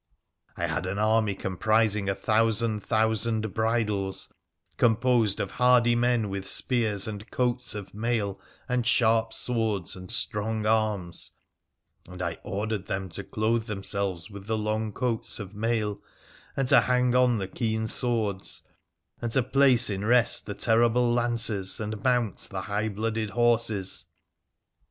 I 0.57 0.65
had 0.65 0.87
an 0.87 0.97
army 0.97 1.35
comprising 1.35 2.09
a 2.09 2.15
thousand 2.15 2.79
thousand 2.81 3.53
bridles, 3.53 4.33
composed 4.77 5.39
of 5.39 5.51
hardy 5.51 5.95
men, 5.95 6.27
with 6.27 6.47
spears, 6.47 7.07
and 7.07 7.29
coats 7.29 7.75
of 7.75 7.93
mail 7.93 8.41
and 8.67 8.87
sharp 8.87 9.31
swords, 9.31 9.95
and 9.95 10.09
strong 10.09 10.65
arms; 10.65 11.33
and 12.09 12.19
I 12.19 12.39
ordered 12.41 12.87
them 12.87 13.09
to 13.09 13.23
clothe 13.23 13.67
themselves 13.67 14.27
with 14.31 14.47
the 14.47 14.57
long 14.57 14.91
coats 14.91 15.37
of 15.39 15.53
mail, 15.53 16.01
and 16.57 16.67
to 16.69 16.81
hang 16.81 17.13
on 17.15 17.37
the 17.37 17.47
keen 17.47 17.85
swords, 17.85 18.63
and 19.21 19.31
to 19.33 19.43
place 19.43 19.87
in 19.87 20.03
rest 20.03 20.47
the 20.47 20.55
terrible 20.55 21.13
lances, 21.13 21.79
and 21.79 22.03
mount 22.03 22.47
the 22.49 22.61
high 22.61 22.89
blooded 22.89 23.29
horses. 23.29 24.07